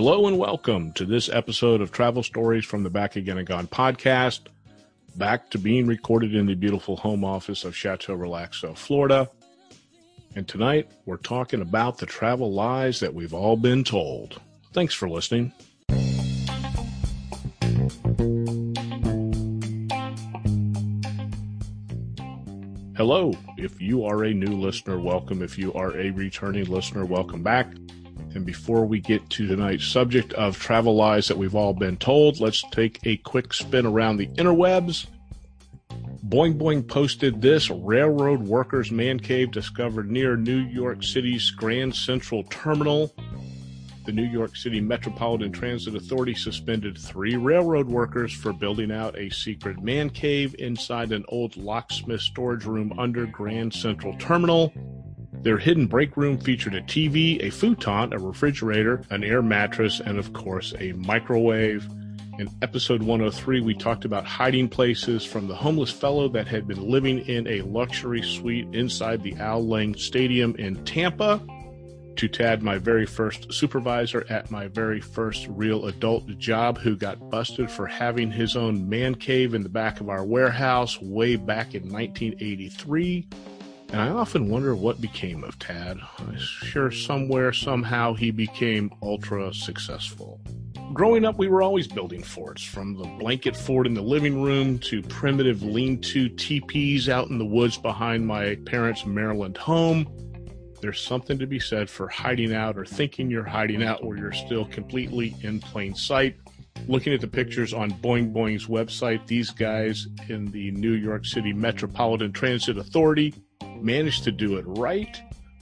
[0.00, 3.66] Hello and welcome to this episode of Travel Stories from the Back Again and Gone
[3.66, 4.42] podcast.
[5.16, 9.28] Back to being recorded in the beautiful home office of Chateau Relaxo, Florida.
[10.36, 14.40] And tonight we're talking about the travel lies that we've all been told.
[14.72, 15.52] Thanks for listening.
[22.96, 23.32] Hello.
[23.56, 25.42] If you are a new listener, welcome.
[25.42, 27.72] If you are a returning listener, welcome back.
[28.34, 32.40] And before we get to tonight's subject of travel lies that we've all been told,
[32.40, 35.06] let's take a quick spin around the interwebs.
[36.28, 42.44] Boing Boing posted this railroad workers man cave discovered near New York City's Grand Central
[42.44, 43.14] Terminal.
[44.04, 49.30] The New York City Metropolitan Transit Authority suspended three railroad workers for building out a
[49.30, 54.72] secret man cave inside an old locksmith storage room under Grand Central Terminal.
[55.42, 60.18] Their hidden break room featured a TV, a futon, a refrigerator, an air mattress, and
[60.18, 61.88] of course a microwave.
[62.40, 66.88] In episode 103, we talked about hiding places from the homeless fellow that had been
[66.88, 71.40] living in a luxury suite inside the Al Lang Stadium in Tampa.
[72.16, 77.30] To Tad, my very first supervisor at my very first real adult job, who got
[77.30, 81.76] busted for having his own man cave in the back of our warehouse way back
[81.76, 83.28] in 1983
[83.90, 85.98] and I often wonder what became of Tad.
[86.18, 90.40] I'm sure somewhere, somehow, he became ultra successful.
[90.92, 94.78] Growing up, we were always building forts, from the blanket fort in the living room
[94.80, 100.06] to primitive lean to teepees out in the woods behind my parents' Maryland home.
[100.80, 104.32] There's something to be said for hiding out or thinking you're hiding out where you're
[104.32, 106.36] still completely in plain sight.
[106.86, 111.52] Looking at the pictures on Boing Boing's website, these guys in the New York City
[111.52, 113.34] Metropolitan Transit Authority
[113.82, 115.20] managed to do it right.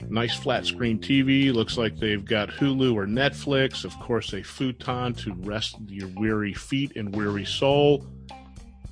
[0.09, 1.53] Nice flat screen TV.
[1.53, 3.83] Looks like they've got Hulu or Netflix.
[3.83, 8.05] Of course, a futon to rest your weary feet and weary soul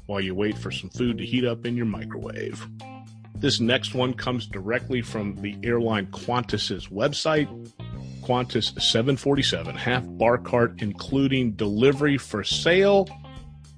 [0.08, 2.68] while you wait for some food to heat up in your microwave.
[3.36, 7.48] This next one comes directly from the airline Qantas's website.
[8.22, 13.08] Qantas 747 half bar cart, including delivery for sale.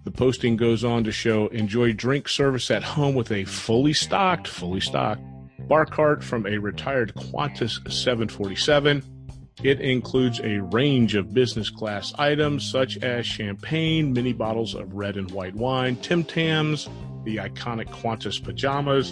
[0.05, 4.47] The posting goes on to show enjoy drink service at home with a fully stocked,
[4.47, 5.21] fully stocked
[5.67, 9.03] bar cart from a retired Qantas 747.
[9.63, 15.17] It includes a range of business class items such as champagne, mini bottles of red
[15.17, 16.87] and white wine, Tim Tams,
[17.23, 19.11] the iconic Qantas pajamas,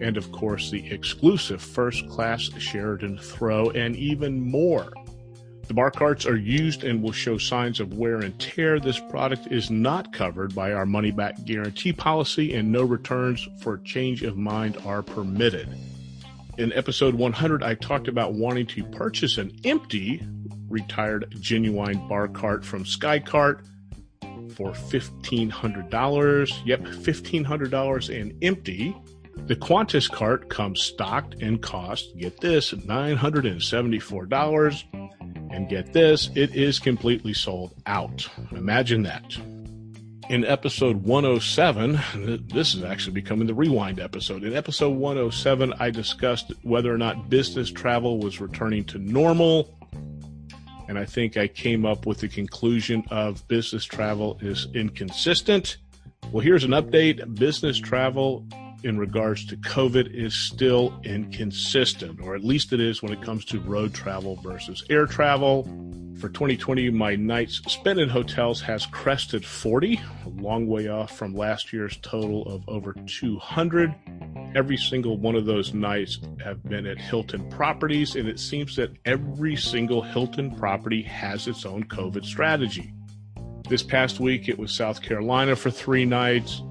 [0.00, 4.92] and of course the exclusive first class Sheridan throw, and even more.
[5.68, 8.80] The bar carts are used and will show signs of wear and tear.
[8.80, 13.78] This product is not covered by our money back guarantee policy, and no returns for
[13.78, 15.68] change of mind are permitted.
[16.62, 20.24] In episode 100, I talked about wanting to purchase an empty
[20.68, 23.66] retired genuine bar cart from Skycart
[24.54, 26.62] for $1,500.
[26.64, 28.96] Yep, $1,500 and empty.
[29.46, 34.84] The Qantas cart comes stocked and costs, get this, $974.
[35.50, 38.28] And get this, it is completely sold out.
[38.52, 39.36] Imagine that
[40.32, 42.00] in episode 107,
[42.48, 44.44] this is actually becoming the rewind episode.
[44.44, 49.78] In episode 107, I discussed whether or not business travel was returning to normal.
[50.88, 55.76] And I think I came up with the conclusion of business travel is inconsistent.
[56.30, 57.38] Well, here's an update.
[57.38, 58.46] Business travel
[58.84, 63.44] in regards to COVID is still inconsistent, or at least it is when it comes
[63.44, 65.68] to road travel versus air travel.
[66.22, 71.34] For 2020, my nights spent in hotels has crested 40, a long way off from
[71.34, 73.92] last year's total of over 200.
[74.54, 78.92] Every single one of those nights have been at Hilton properties, and it seems that
[79.04, 82.94] every single Hilton property has its own COVID strategy.
[83.68, 86.62] This past week, it was South Carolina for three nights,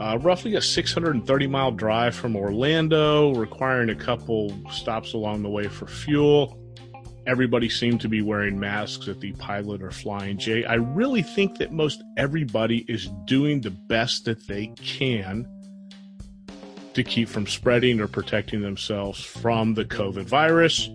[0.00, 5.68] uh, roughly a 630 mile drive from Orlando, requiring a couple stops along the way
[5.68, 6.60] for fuel.
[7.26, 10.64] Everybody seemed to be wearing masks at the Pilot or Flying J.
[10.64, 15.44] I really think that most everybody is doing the best that they can
[16.94, 20.88] to keep from spreading or protecting themselves from the COVID virus.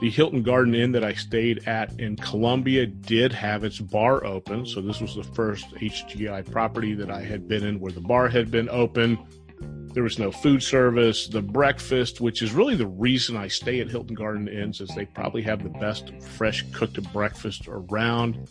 [0.00, 4.64] The Hilton Garden Inn that I stayed at in Columbia did have its bar open.
[4.66, 8.28] So this was the first HGI property that I had been in where the bar
[8.28, 9.18] had been open.
[9.92, 11.26] There was no food service.
[11.28, 15.04] The breakfast, which is really the reason I stay at Hilton Garden Inns, is they
[15.04, 18.48] probably have the best fresh cooked breakfast around.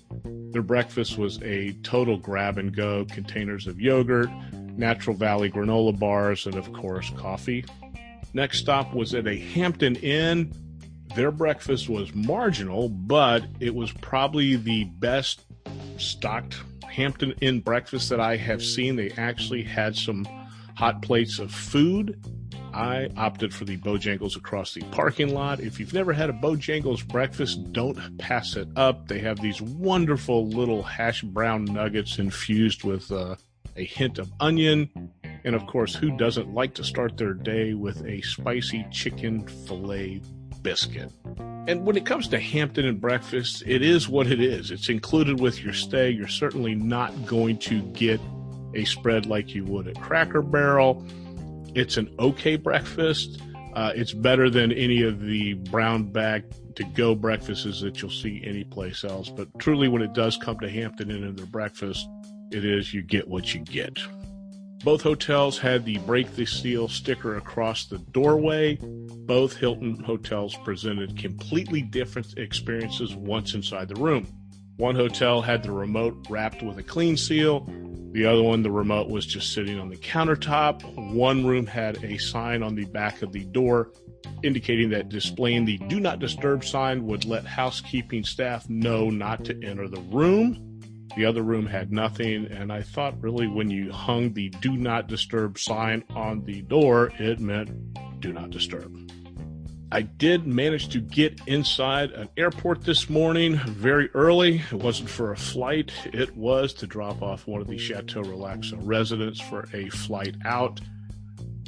[0.51, 6.45] Their breakfast was a total grab and go containers of yogurt, Natural Valley granola bars,
[6.45, 7.65] and of course, coffee.
[8.33, 10.53] Next stop was at a Hampton Inn
[11.15, 15.41] Their breakfast was marginal, but it was probably the best
[15.97, 16.57] stocked
[16.89, 18.95] Hampton Inn breakfast that I have seen.
[18.95, 20.25] They actually had some
[20.81, 22.19] hot plates of food.
[22.73, 25.59] I opted for the Bojangles across the parking lot.
[25.59, 29.07] If you've never had a Bojangles breakfast, don't pass it up.
[29.07, 33.35] They have these wonderful little hash brown nuggets infused with uh,
[33.77, 34.89] a hint of onion.
[35.43, 40.19] And of course, who doesn't like to start their day with a spicy chicken filet
[40.63, 41.11] biscuit?
[41.67, 44.71] And when it comes to Hampton Inn breakfast, it is what it is.
[44.71, 46.09] It's included with your stay.
[46.09, 48.19] You're certainly not going to get
[48.75, 51.05] a spread like you would at Cracker Barrel.
[51.75, 53.41] It's an okay breakfast.
[53.73, 56.43] Uh, it's better than any of the brown bag
[56.75, 59.29] to go breakfasts that you'll see anyplace else.
[59.29, 62.07] But truly, when it does come to Hampton Inn and their breakfast,
[62.51, 63.97] it is you get what you get.
[64.83, 68.77] Both hotels had the break the seal sticker across the doorway.
[68.81, 74.27] Both Hilton hotels presented completely different experiences once inside the room.
[74.77, 77.67] One hotel had the remote wrapped with a clean seal.
[78.11, 80.83] The other one, the remote was just sitting on the countertop.
[81.13, 83.91] One room had a sign on the back of the door
[84.43, 89.63] indicating that displaying the do not disturb sign would let housekeeping staff know not to
[89.63, 90.79] enter the room.
[91.15, 95.07] The other room had nothing, and I thought really when you hung the do not
[95.07, 97.69] disturb sign on the door, it meant
[98.21, 99.10] do not disturb.
[99.93, 104.61] I did manage to get inside an airport this morning very early.
[104.71, 108.79] It wasn't for a flight, it was to drop off one of the Chateau Relaxo
[108.81, 110.79] residents for a flight out.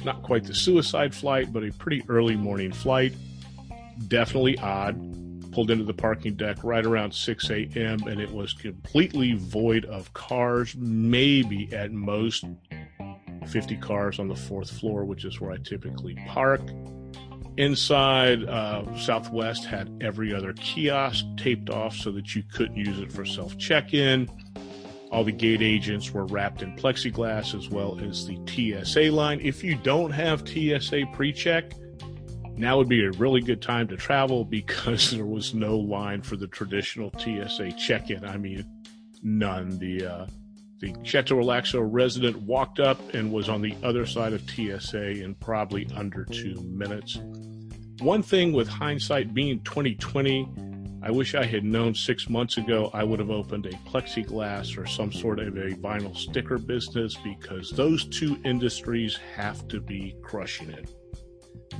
[0.04, 3.12] Not quite the suicide flight, but a pretty early morning flight.
[4.08, 4.98] Definitely odd
[5.52, 8.08] pulled into the parking deck right around 6 a.m.
[8.08, 12.44] and it was completely void of cars, maybe at most
[13.46, 16.62] 50 cars on the fourth floor, which is where I typically park.
[17.56, 23.12] Inside, uh, Southwest had every other kiosk taped off so that you couldn't use it
[23.12, 24.28] for self check in.
[25.12, 29.40] All the gate agents were wrapped in plexiglass as well as the TSA line.
[29.40, 31.72] If you don't have TSA pre check,
[32.56, 36.34] now would be a really good time to travel because there was no line for
[36.34, 38.24] the traditional TSA check-in.
[38.24, 38.64] I mean,
[39.22, 39.78] none.
[39.78, 40.26] The uh,
[40.80, 45.34] the Chateau Relaxo resident walked up and was on the other side of TSA in
[45.36, 47.18] probably under two minutes.
[48.00, 50.48] One thing with hindsight being 2020,
[51.02, 54.86] I wish I had known six months ago I would have opened a plexiglass or
[54.86, 60.70] some sort of a vinyl sticker business because those two industries have to be crushing
[60.70, 60.88] it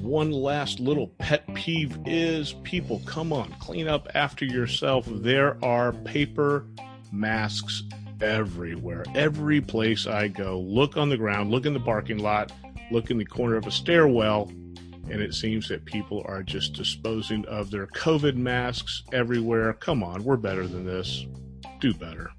[0.00, 5.06] one last little pet peeve is people, come on, clean up after yourself.
[5.08, 6.66] There are paper
[7.12, 7.84] masks
[8.24, 9.04] everywhere.
[9.14, 12.50] Every place I go, look on the ground, look in the parking lot,
[12.90, 14.50] look in the corner of a stairwell,
[15.10, 19.74] and it seems that people are just disposing of their COVID masks everywhere.
[19.74, 21.26] Come on, we're better than this.
[21.80, 22.30] Do better.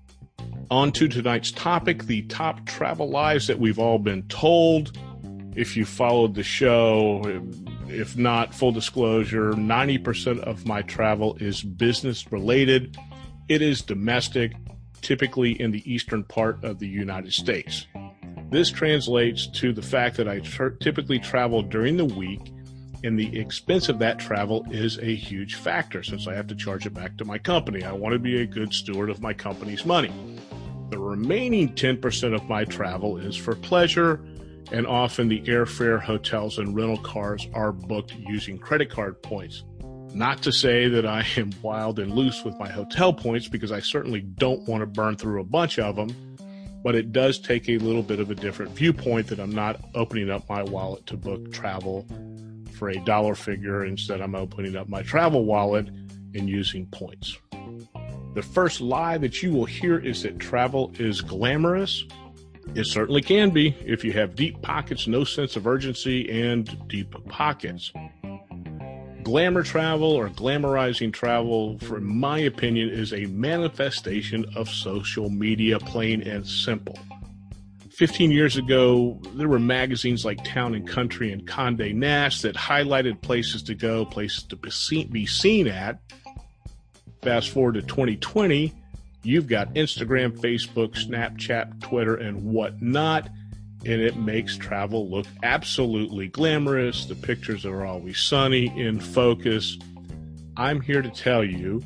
[0.72, 4.98] On to tonight's topic the top travel lies that we've all been told
[5.56, 7.22] if you followed the show.
[7.88, 12.98] If not, full disclosure, 90% of my travel is business related.
[13.48, 14.54] It is domestic,
[15.02, 17.88] typically in the eastern part of the United States.
[18.50, 22.52] This translates to the fact that I tr- typically travel during the week,
[23.04, 26.86] and the expense of that travel is a huge factor since I have to charge
[26.86, 27.84] it back to my company.
[27.84, 30.14] I want to be a good steward of my company's money.
[30.90, 34.22] The remaining 10% of my travel is for pleasure
[34.72, 39.64] and often the airfare, hotels, and rental cars are booked using credit card points.
[40.16, 43.82] Not to say that I am wild and loose with my hotel points because I
[43.82, 46.38] certainly don't want to burn through a bunch of them,
[46.86, 50.30] but it does take a little bit of a different viewpoint that I'm not opening
[50.32, 52.08] up my wallet to book travel
[52.78, 53.84] for a dollar figure.
[53.84, 55.90] Instead, I'm opening up my travel wallet
[56.34, 57.38] and using points.
[58.36, 62.06] The first lie that you will hear is that travel is glamorous.
[62.74, 67.14] It certainly can be if you have deep pockets, no sense of urgency, and deep
[67.28, 67.92] pockets.
[69.26, 76.22] Glamour travel or glamorizing travel, for my opinion, is a manifestation of social media, plain
[76.22, 76.98] and simple.
[77.90, 83.20] 15 years ago, there were magazines like Town and Country and Conde Nast that highlighted
[83.24, 85.98] places to go, places to be seen, be seen at.
[87.24, 88.72] Fast forward to 2020,
[89.26, 93.28] You've got Instagram, Facebook, Snapchat, Twitter, and whatnot,
[93.86, 97.06] and it makes travel look absolutely glamorous.
[97.06, 99.78] The pictures are always sunny, in focus.
[100.58, 101.84] I'm here to tell you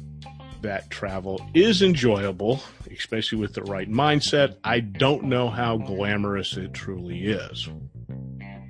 [0.62, 4.56] that travel is enjoyable, especially with the right mindset.
[4.64, 7.68] I don't know how glamorous it truly is.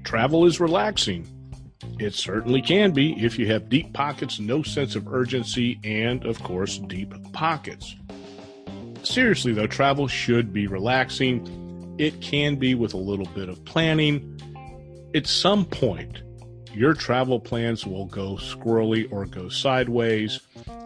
[0.03, 1.27] Travel is relaxing.
[1.99, 6.41] It certainly can be if you have deep pockets, no sense of urgency, and, of
[6.41, 7.95] course, deep pockets.
[9.03, 11.58] Seriously, though, travel should be relaxing.
[11.99, 14.39] It can be with a little bit of planning.
[15.13, 16.23] At some point,
[16.73, 20.39] your travel plans will go squirrely or go sideways,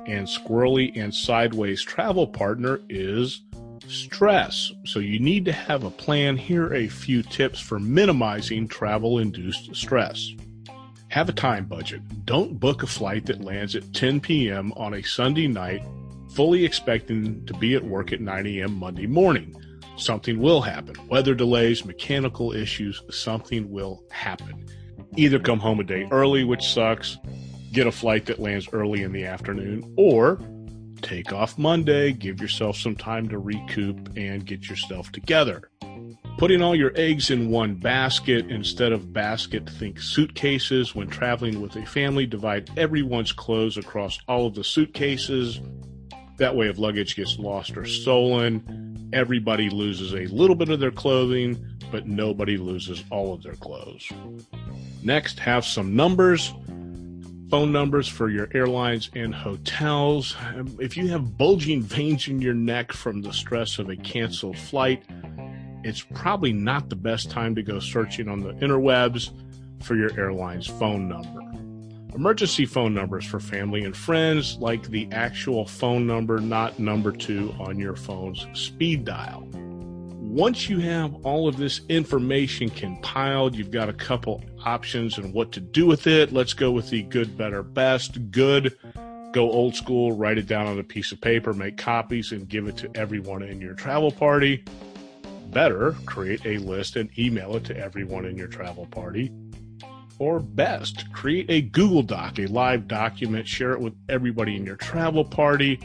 [0.07, 3.43] and squirrely and sideways travel partner is
[3.87, 4.71] stress.
[4.85, 6.35] So you need to have a plan.
[6.35, 10.31] Here are a few tips for minimizing travel induced stress.
[11.09, 12.01] Have a time budget.
[12.25, 14.73] Don't book a flight that lands at 10 p.m.
[14.77, 15.83] on a Sunday night,
[16.33, 18.73] fully expecting to be at work at 9 a.m.
[18.73, 19.55] Monday morning.
[19.95, 20.95] Something will happen.
[21.07, 24.65] Weather delays, mechanical issues, something will happen.
[25.15, 27.17] Either come home a day early, which sucks,
[27.71, 30.39] get a flight that lands early in the afternoon, or
[31.01, 35.69] take off Monday, give yourself some time to recoup and get yourself together.
[36.37, 40.95] Putting all your eggs in one basket instead of basket, think suitcases.
[40.95, 45.61] When traveling with a family, divide everyone's clothes across all of the suitcases.
[46.39, 48.82] That way, if luggage gets lost or stolen,
[49.13, 54.09] everybody loses a little bit of their clothing, but nobody loses all of their clothes.
[55.03, 56.53] Next, have some numbers
[57.53, 60.35] phone numbers for your airlines and hotels.
[60.79, 65.03] If you have bulging veins in your neck from the stress of a canceled flight,
[65.83, 69.29] it's probably not the best time to go searching on the interwebs
[69.83, 71.42] for your airline's phone number.
[72.15, 77.53] Emergency phone numbers for family and friends, like the actual phone number, not number two
[77.59, 79.47] on your phone's speed dial.
[80.19, 85.51] Once you have all of this information compiled, you've got a couple options and what
[85.51, 86.31] to do with it.
[86.31, 88.31] Let's go with the good, better, best.
[88.31, 88.77] Good,
[89.31, 92.67] go old school, write it down on a piece of paper, make copies, and give
[92.67, 94.63] it to everyone in your travel party
[95.53, 99.31] better, create a list and email it to everyone in your travel party.
[100.23, 104.77] Or best, create a Google Doc, a live document, share it with everybody in your
[104.77, 105.81] travel party.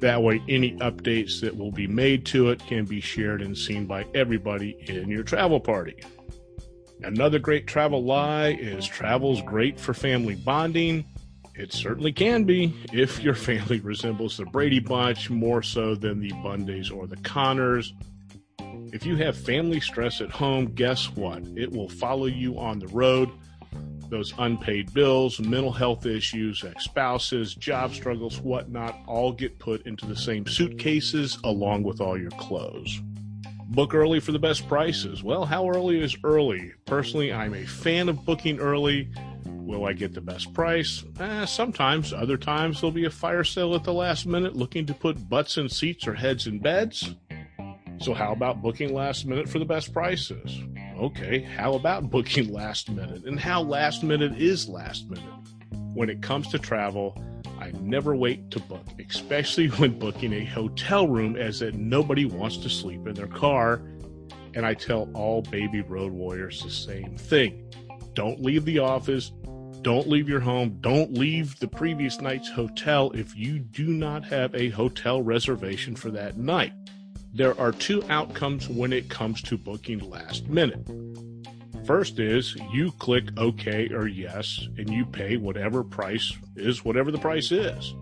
[0.00, 3.86] That way, any updates that will be made to it can be shared and seen
[3.86, 5.94] by everybody in your travel party.
[7.04, 11.04] Another great travel lie is travel's great for family bonding.
[11.54, 16.32] It certainly can be if your family resembles the Brady Bunch more so than the
[16.32, 17.94] Bundys or the Connors.
[18.92, 21.44] If you have family stress at home, guess what?
[21.54, 23.30] It will follow you on the road.
[24.08, 30.06] Those unpaid bills, mental health issues, ex spouses, job struggles, whatnot, all get put into
[30.06, 33.00] the same suitcases along with all your clothes.
[33.68, 35.24] Book early for the best prices.
[35.24, 36.72] Well, how early is early?
[36.84, 39.10] Personally, I'm a fan of booking early.
[39.44, 41.02] Will I get the best price?
[41.18, 42.12] Eh, sometimes.
[42.12, 45.56] Other times, there'll be a fire sale at the last minute looking to put butts
[45.56, 47.16] in seats or heads in beds.
[47.98, 50.60] So, how about booking last minute for the best prices?
[50.98, 53.24] Okay, how about booking last minute?
[53.24, 55.24] And how last minute is last minute?
[55.94, 57.16] When it comes to travel,
[57.60, 62.56] I never wait to book, especially when booking a hotel room, as that nobody wants
[62.58, 63.82] to sleep in their car.
[64.54, 67.70] And I tell all baby road warriors the same thing
[68.14, 69.30] don't leave the office,
[69.82, 74.54] don't leave your home, don't leave the previous night's hotel if you do not have
[74.54, 76.72] a hotel reservation for that night
[77.36, 80.80] there are two outcomes when it comes to booking last minute.
[81.84, 87.18] First is you click OK or yes, and you pay whatever price is whatever the
[87.18, 87.94] price is.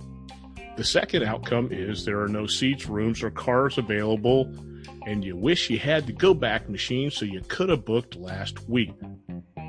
[0.76, 4.54] The second outcome is there are no seats, rooms, or cars available,
[5.04, 8.68] and you wish you had the go back machine so you could have booked last
[8.68, 8.94] week.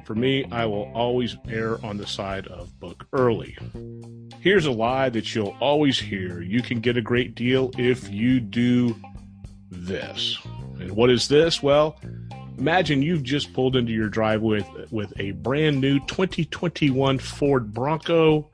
[0.05, 3.57] For me, I will always err on the side of book early.
[4.41, 8.39] Here's a lie that you'll always hear you can get a great deal if you
[8.39, 8.95] do
[9.77, 10.37] this.
[10.79, 11.61] And what is this?
[11.61, 11.99] Well,
[12.57, 18.49] imagine you've just pulled into your driveway with, with a brand new 2021 Ford Bronco.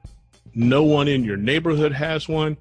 [0.54, 2.58] No one in your neighborhood has one.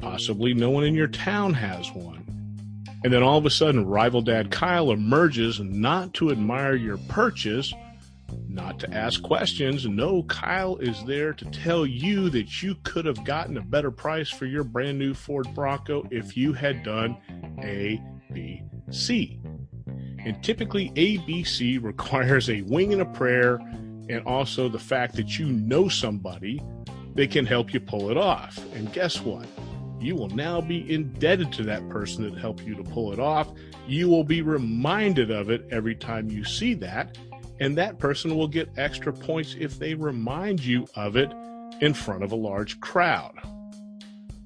[0.00, 2.24] Possibly no one in your town has one.
[3.04, 7.72] And then all of a sudden, rival dad Kyle emerges not to admire your purchase,
[8.48, 9.86] not to ask questions.
[9.86, 14.30] No, Kyle is there to tell you that you could have gotten a better price
[14.30, 17.16] for your brand new Ford Bronco if you had done
[17.62, 18.00] a,
[18.32, 19.40] B, C.
[20.24, 23.56] And typically, A, B, C requires a wing and a prayer,
[24.08, 26.62] and also the fact that you know somebody
[27.14, 28.58] that can help you pull it off.
[28.74, 29.46] And guess what?
[30.00, 33.52] You will now be indebted to that person that helped you to pull it off.
[33.86, 37.16] You will be reminded of it every time you see that,
[37.60, 41.32] and that person will get extra points if they remind you of it
[41.80, 43.34] in front of a large crowd.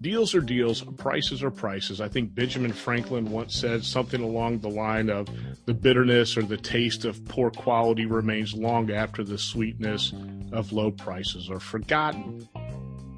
[0.01, 2.01] deals are deals, prices are prices.
[2.01, 5.29] I think Benjamin Franklin once said something along the line of
[5.67, 10.13] the bitterness or the taste of poor quality remains long after the sweetness
[10.53, 12.49] of low prices are forgotten.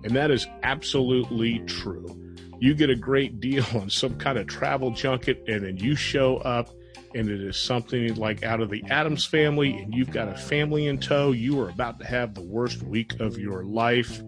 [0.05, 2.17] And that is absolutely true.
[2.59, 6.39] You get a great deal on some kind of travel junket, and then you show
[6.39, 6.71] up,
[7.15, 10.87] and it is something like out of the Addams family, and you've got a family
[10.87, 11.33] in tow.
[11.33, 14.23] You are about to have the worst week of your life.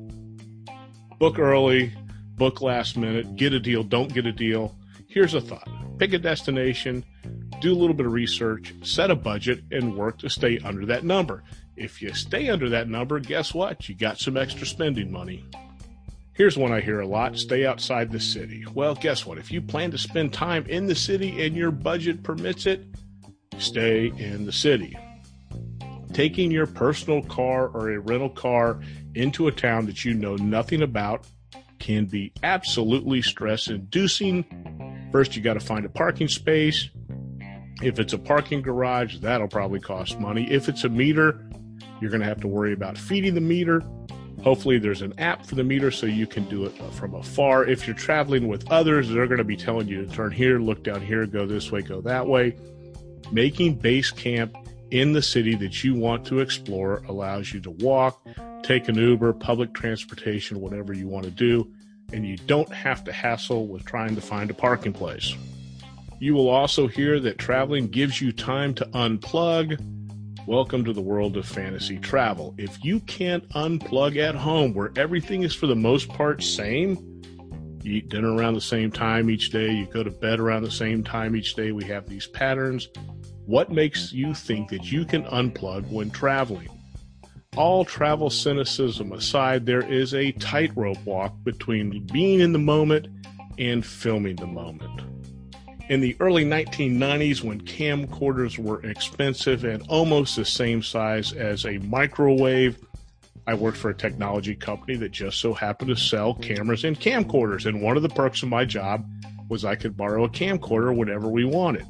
[1.18, 1.92] Book early,
[2.36, 4.76] book last minute, get a deal, don't get a deal.
[5.08, 7.04] Here's a thought pick a destination,
[7.60, 11.04] do a little bit of research, set a budget, and work to stay under that
[11.04, 11.44] number.
[11.76, 13.88] If you stay under that number, guess what?
[13.88, 15.44] You got some extra spending money.
[16.34, 18.64] Here's one I hear a lot stay outside the city.
[18.72, 19.36] Well, guess what?
[19.36, 22.86] If you plan to spend time in the city and your budget permits it,
[23.58, 24.96] stay in the city.
[26.14, 28.80] Taking your personal car or a rental car
[29.14, 31.26] into a town that you know nothing about
[31.78, 35.08] can be absolutely stress inducing.
[35.12, 36.88] First, you got to find a parking space.
[37.82, 40.50] If it's a parking garage, that'll probably cost money.
[40.50, 41.46] If it's a meter,
[42.00, 43.82] you're going to have to worry about feeding the meter.
[44.42, 47.64] Hopefully, there's an app for the meter so you can do it from afar.
[47.64, 50.82] If you're traveling with others, they're going to be telling you to turn here, look
[50.82, 52.56] down here, go this way, go that way.
[53.30, 54.56] Making base camp
[54.90, 58.20] in the city that you want to explore allows you to walk,
[58.62, 61.72] take an Uber, public transportation, whatever you want to do,
[62.12, 65.34] and you don't have to hassle with trying to find a parking place.
[66.18, 69.80] You will also hear that traveling gives you time to unplug.
[70.48, 72.52] Welcome to the world of fantasy travel.
[72.58, 77.22] If you can't unplug at home where everything is for the most part same,
[77.80, 80.70] you eat dinner around the same time each day, you go to bed around the
[80.70, 82.88] same time each day, we have these patterns.
[83.46, 86.68] What makes you think that you can unplug when traveling?
[87.56, 93.06] All travel cynicism aside, there is a tightrope walk between being in the moment
[93.58, 95.11] and filming the moment.
[95.88, 101.78] In the early 1990s, when camcorders were expensive and almost the same size as a
[101.78, 102.78] microwave,
[103.46, 107.66] I worked for a technology company that just so happened to sell cameras and camcorders.
[107.66, 109.04] And one of the perks of my job
[109.48, 111.86] was I could borrow a camcorder whenever we wanted.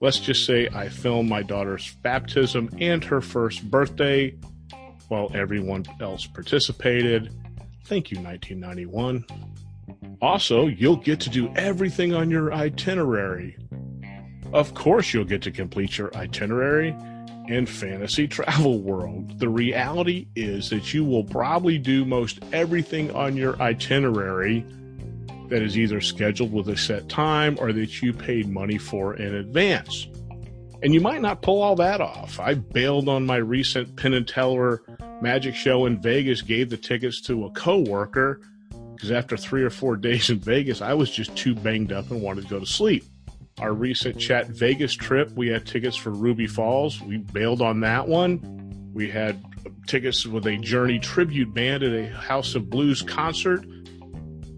[0.00, 4.34] Let's just say I filmed my daughter's baptism and her first birthday
[5.08, 7.32] while everyone else participated.
[7.84, 9.24] Thank you, 1991.
[10.20, 13.56] Also, you'll get to do everything on your itinerary.
[14.52, 16.94] Of course, you'll get to complete your itinerary
[17.48, 19.38] in Fantasy Travel World.
[19.38, 24.64] The reality is that you will probably do most everything on your itinerary
[25.48, 29.34] that is either scheduled with a set time or that you paid money for in
[29.34, 30.06] advance.
[30.82, 32.38] And you might not pull all that off.
[32.38, 34.82] I bailed on my recent Penn and Teller
[35.20, 38.40] magic show in Vegas, gave the tickets to a coworker
[39.00, 42.20] because after three or four days in Vegas, I was just too banged up and
[42.20, 43.02] wanted to go to sleep.
[43.58, 47.00] Our recent Chat Vegas trip, we had tickets for Ruby Falls.
[47.00, 48.90] We bailed on that one.
[48.92, 49.42] We had
[49.86, 53.64] tickets with a Journey tribute band at a House of Blues concert.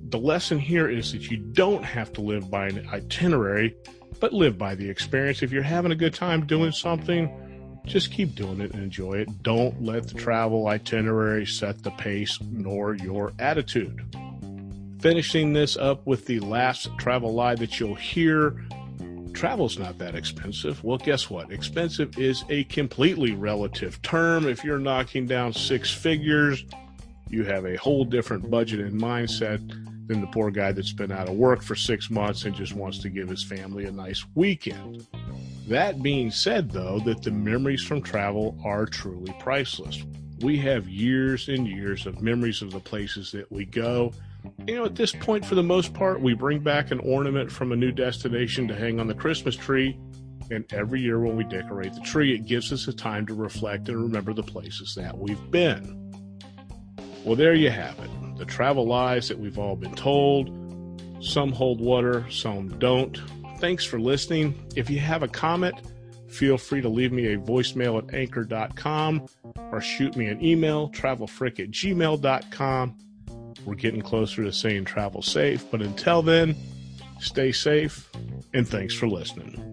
[0.08, 3.76] The lesson here is that you don't have to live by an itinerary
[4.18, 5.42] but live by the experience.
[5.42, 9.42] If you're having a good time doing something, just keep doing it and enjoy it.
[9.42, 14.00] Don't let the travel itinerary set the pace nor your attitude.
[15.02, 18.64] Finishing this up with the last travel lie that you'll hear
[19.32, 20.84] travel's not that expensive.
[20.84, 21.50] Well, guess what?
[21.50, 24.46] Expensive is a completely relative term.
[24.46, 26.64] If you're knocking down six figures,
[27.28, 29.58] you have a whole different budget and mindset
[30.06, 32.98] than the poor guy that's been out of work for six months and just wants
[32.98, 35.04] to give his family a nice weekend.
[35.66, 40.04] That being said, though, that the memories from travel are truly priceless.
[40.40, 44.12] We have years and years of memories of the places that we go.
[44.66, 47.72] You know, at this point, for the most part, we bring back an ornament from
[47.72, 49.98] a new destination to hang on the Christmas tree.
[50.50, 53.88] And every year when we decorate the tree, it gives us a time to reflect
[53.88, 55.98] and remember the places that we've been.
[57.24, 58.10] Well, there you have it
[58.42, 60.50] the travel lies that we've all been told.
[61.20, 63.20] Some hold water, some don't.
[63.58, 64.68] Thanks for listening.
[64.74, 65.76] If you have a comment,
[66.28, 69.26] feel free to leave me a voicemail at anchor.com
[69.70, 72.98] or shoot me an email, travelfrick at gmail.com.
[73.64, 76.56] We're getting closer to saying travel safe, but until then,
[77.20, 78.10] stay safe
[78.52, 79.68] and thanks for listening.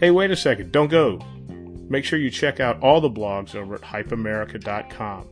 [0.00, 0.72] Hey, wait a second.
[0.72, 1.20] Don't go.
[1.88, 5.28] Make sure you check out all the blogs over at hypeamerica.com.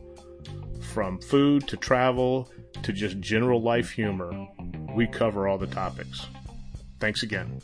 [0.93, 2.49] From food to travel
[2.81, 4.47] to just general life humor,
[4.95, 6.27] we cover all the topics.
[6.99, 7.59] Thanks again.